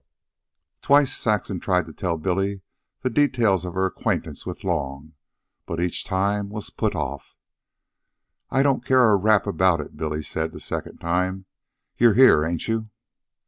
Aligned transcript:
Twice 0.81 1.13
Saxon 1.15 1.59
tried 1.59 1.85
to 1.85 1.93
tell 1.93 2.17
Billy 2.17 2.61
the 3.03 3.09
details 3.11 3.65
of 3.65 3.75
her 3.75 3.85
acquaintance 3.85 4.47
with 4.47 4.63
Long, 4.63 5.13
but 5.67 5.79
each 5.79 6.03
time 6.05 6.49
was 6.49 6.71
put 6.71 6.95
off. 6.95 7.35
"I 8.49 8.63
don't 8.63 8.83
care 8.83 9.11
a 9.11 9.15
rap 9.15 9.45
about 9.45 9.79
it," 9.79 9.95
Billy 9.97 10.23
said 10.23 10.53
the 10.53 10.59
second 10.59 10.97
time. 10.97 11.45
"You're 11.99 12.15
here, 12.15 12.43
ain't 12.43 12.67
you?" 12.67 12.89